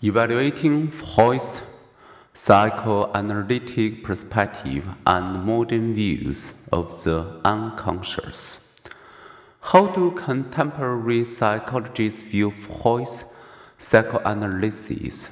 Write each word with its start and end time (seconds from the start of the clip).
Evaluating 0.00 0.92
Freud's 0.92 1.60
psychoanalytic 2.32 4.04
perspective 4.04 4.86
and 5.04 5.44
modern 5.44 5.92
views 5.92 6.52
of 6.70 7.02
the 7.02 7.40
unconscious. 7.44 8.76
How 9.60 9.88
do 9.88 10.12
contemporary 10.12 11.24
psychologists 11.24 12.20
view 12.20 12.52
Freud's 12.52 13.24
psychoanalysis? 13.76 15.30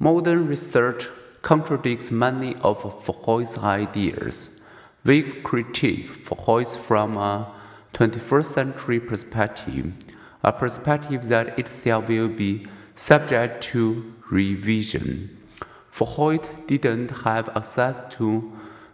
Modern 0.00 0.48
research 0.48 1.08
contradicts 1.42 2.10
many 2.10 2.56
of 2.62 3.04
Freud's 3.04 3.56
ideas. 3.58 4.66
We 5.04 5.22
critique 5.22 6.10
Freud 6.10 6.66
from 6.66 7.16
a 7.16 7.54
21st 7.92 8.44
century 8.44 8.98
perspective, 8.98 9.92
a 10.42 10.52
perspective 10.52 11.28
that 11.28 11.56
itself 11.56 12.08
will 12.08 12.28
be 12.28 12.66
subject 12.94 13.62
to 13.62 14.14
revision. 14.30 15.36
Freud 15.90 16.48
didn't 16.66 17.10
have 17.24 17.48
access 17.56 18.02
to 18.10 18.52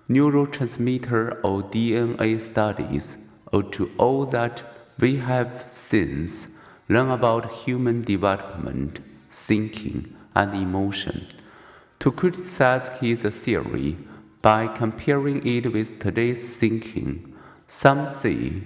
neurotransmitter 0.09 1.39
or 1.43 1.63
DNA 1.63 2.41
studies 2.41 3.17
or 3.53 3.63
to 3.63 3.91
all 3.99 4.27
that 4.27 4.63
we 4.99 5.17
have 5.17 5.65
since 5.69 6.49
learned 6.89 7.13
about 7.13 7.53
human 7.53 8.03
development, 8.03 9.01
thinking, 9.31 10.15
and 10.35 10.55
emotion. 10.55 11.27
To 12.01 12.11
criticize 12.11 12.89
his 13.01 13.23
theory 13.23 13.97
by 14.43 14.67
comparing 14.67 15.47
it 15.47 15.73
with 15.73 16.01
today's 16.01 16.57
thinking, 16.57 17.35
some 17.67 18.07
say 18.07 18.63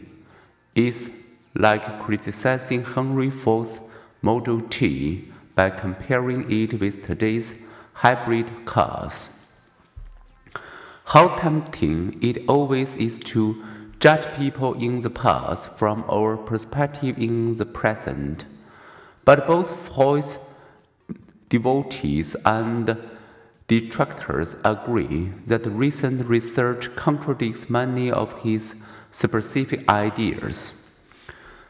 is 0.75 1.11
like 1.55 2.01
criticizing 2.01 2.85
Henry 2.85 3.31
Ford's 3.31 3.79
Model 4.25 4.63
T 4.71 5.29
by 5.55 5.69
comparing 5.69 6.51
it 6.51 6.81
with 6.81 7.05
today's 7.05 7.53
hybrid 7.93 8.65
cars. 8.65 9.53
How 11.05 11.37
tempting 11.37 12.19
it 12.23 12.39
always 12.49 12.97
is 12.97 13.19
to 13.19 13.63
judge 14.01 14.27
people 14.39 14.73
in 14.83 15.01
the 15.01 15.11
past 15.11 15.69
from 15.77 16.07
our 16.11 16.39
perspective 16.39 17.19
in 17.19 17.57
the 17.57 17.67
present. 17.67 18.47
But 19.27 19.47
both 19.47 19.91
Freud's 19.91 20.39
devotees 21.51 22.35
and 22.47 22.97
detractors 23.69 24.57
agree 24.65 25.33
that 25.45 25.67
recent 25.67 26.25
research 26.25 26.97
contradicts 26.97 27.69
many 27.69 28.11
of 28.11 28.41
his 28.41 28.75
specific 29.11 29.87
ideas. 29.87 30.84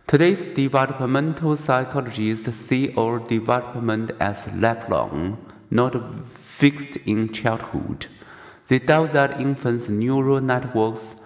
Today's 0.06 0.44
developmental 0.44 1.56
psychologists 1.56 2.54
see 2.54 2.94
our 2.94 3.18
development 3.18 4.10
as 4.20 4.46
lifelong, 4.52 5.38
not 5.70 6.26
fixed 6.26 6.96
in 7.06 7.32
childhood. 7.32 8.06
They 8.68 8.80
doubt 8.80 9.12
that 9.12 9.40
infants' 9.40 9.88
neural 9.88 10.42
networks 10.42 11.16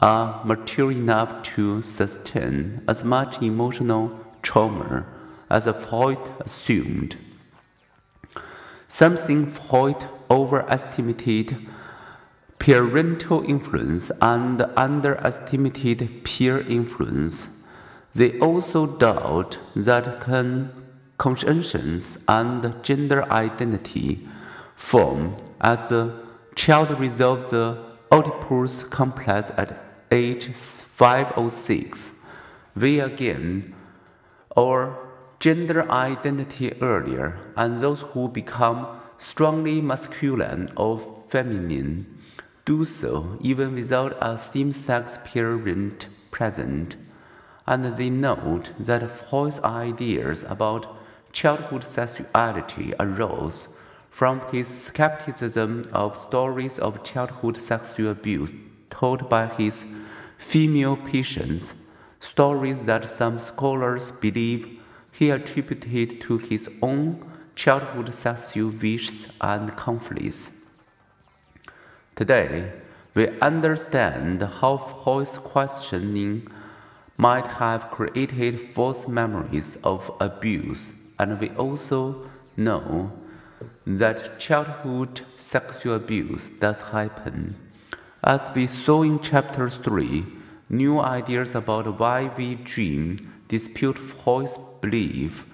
are 0.00 0.44
mature 0.44 0.92
enough 0.92 1.42
to 1.54 1.82
sustain 1.82 2.82
as 2.86 3.02
much 3.02 3.42
emotional 3.42 4.20
trauma 4.42 5.06
as 5.50 5.64
Freud 5.64 6.18
assumed. 6.38 7.16
Something 8.86 9.50
Freud 9.50 10.08
overestimated 10.30 11.66
parental 12.60 13.42
influence 13.42 14.12
and 14.22 14.62
underestimated 14.76 16.22
peer 16.22 16.60
influence. 16.60 17.59
They 18.12 18.38
also 18.40 18.86
doubt 18.86 19.58
that 19.76 20.20
con- 20.20 20.72
conscience 21.18 22.18
and 22.26 22.74
gender 22.82 23.30
identity 23.30 24.26
form 24.74 25.36
as 25.60 25.90
the 25.90 26.14
child 26.56 26.98
resolves 26.98 27.50
the 27.50 27.78
Oedipus 28.10 28.82
complex 28.82 29.52
at 29.56 29.78
age 30.10 30.48
506. 30.48 32.24
We 32.74 32.98
again, 32.98 33.74
or 34.56 34.98
gender 35.38 35.88
identity 35.90 36.72
earlier, 36.82 37.38
and 37.56 37.78
those 37.78 38.00
who 38.00 38.28
become 38.28 38.86
strongly 39.18 39.80
masculine 39.80 40.72
or 40.76 40.98
feminine 40.98 42.18
do 42.64 42.84
so 42.84 43.38
even 43.40 43.74
without 43.74 44.16
a 44.20 44.36
same 44.36 44.72
sex 44.72 45.18
parent 45.24 46.08
present 46.30 46.96
and 47.70 47.84
they 47.84 48.10
note 48.10 48.72
that 48.80 49.08
Freud's 49.08 49.60
ideas 49.60 50.44
about 50.48 50.96
childhood 51.32 51.84
sexuality 51.84 52.92
arose 52.98 53.68
from 54.10 54.40
his 54.50 54.66
skepticism 54.66 55.84
of 55.92 56.16
stories 56.16 56.80
of 56.80 57.04
childhood 57.04 57.56
sexual 57.56 58.10
abuse 58.10 58.50
told 58.90 59.28
by 59.28 59.46
his 59.46 59.86
female 60.36 60.96
patients, 60.96 61.74
stories 62.18 62.82
that 62.82 63.08
some 63.08 63.38
scholars 63.38 64.10
believe 64.10 64.80
he 65.12 65.30
attributed 65.30 66.20
to 66.20 66.38
his 66.38 66.68
own 66.82 67.24
childhood 67.54 68.12
sexual 68.12 68.70
wishes 68.70 69.28
and 69.40 69.76
conflicts. 69.76 70.50
Today, 72.16 72.72
we 73.14 73.28
understand 73.38 74.42
how 74.42 74.76
Freud's 74.76 75.38
questioning 75.38 76.48
might 77.20 77.46
have 77.46 77.90
created 77.90 78.58
false 78.58 79.06
memories 79.06 79.76
of 79.84 80.10
abuse, 80.20 80.94
and 81.18 81.38
we 81.38 81.50
also 81.50 82.30
know 82.56 83.12
that 83.86 84.40
childhood 84.40 85.20
sexual 85.36 85.96
abuse 85.96 86.48
does 86.48 86.80
happen. 86.80 87.54
As 88.24 88.48
we 88.54 88.66
saw 88.66 89.02
in 89.02 89.20
chapter 89.20 89.68
3, 89.68 90.24
new 90.70 90.98
ideas 90.98 91.54
about 91.54 91.98
why 92.00 92.30
we 92.38 92.54
dream 92.54 93.30
dispute 93.48 93.98
Freud's 93.98 94.56
belief 94.80 95.44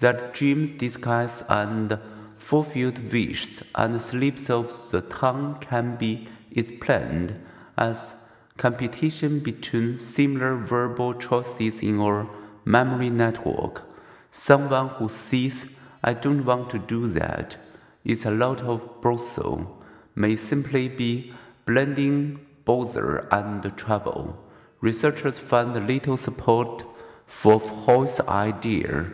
that 0.00 0.34
dreams 0.34 0.72
disguise 0.72 1.42
and 1.48 1.98
fulfilled 2.36 2.98
wishes 3.10 3.62
and 3.74 4.02
slips 4.02 4.50
of 4.50 4.66
the 4.90 5.00
tongue 5.00 5.56
can 5.58 5.96
be 5.96 6.28
explained 6.50 7.34
as 7.78 8.14
competition 8.56 9.40
between 9.40 9.98
similar 9.98 10.56
verbal 10.56 11.12
choices 11.14 11.82
in 11.82 11.98
our 11.98 12.28
memory 12.64 13.10
network. 13.10 13.82
Someone 14.30 14.88
who 14.90 15.08
says, 15.08 15.66
I 16.04 16.14
don't 16.14 16.44
want 16.44 16.70
to 16.70 16.78
do 16.78 17.08
that, 17.08 17.56
it's 18.04 18.24
a 18.24 18.30
lot 18.30 18.60
of 18.60 19.00
brothel, 19.00 19.82
may 20.14 20.36
simply 20.36 20.88
be 20.88 21.32
blending 21.66 22.46
bother 22.64 23.26
and 23.32 23.76
trouble. 23.76 24.38
Researchers 24.80 25.38
found 25.38 25.86
little 25.88 26.16
support 26.16 26.84
for 27.26 27.58
Freud's 27.58 28.20
idea 28.20 29.10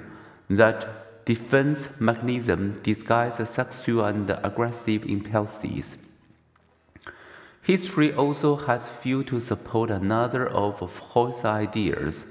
that 0.51 1.25
defense 1.25 1.89
mechanism 1.99 2.81
disguise 2.83 3.49
sexual 3.49 4.05
and 4.05 4.31
aggressive 4.43 5.05
impulses. 5.07 5.97
History 7.63 8.13
also 8.13 8.57
has 8.57 8.89
few 8.89 9.23
to 9.25 9.39
support 9.39 9.91
another 9.91 10.49
of 10.49 10.91
Freud's 10.91 11.45
ideas 11.45 12.27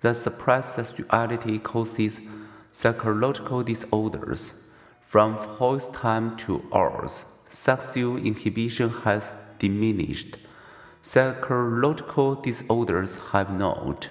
that 0.00 0.16
suppressed 0.16 0.76
sexuality 0.76 1.58
causes 1.58 2.20
psychological 2.70 3.64
disorders. 3.64 4.54
From 5.00 5.36
Freud's 5.36 5.88
time 5.88 6.36
to 6.38 6.62
ours, 6.70 7.24
sexual 7.48 8.16
inhibition 8.18 8.90
has 8.90 9.32
diminished. 9.58 10.36
Psychological 11.02 12.36
disorders 12.36 13.16
have 13.32 13.50
not. 13.50 14.10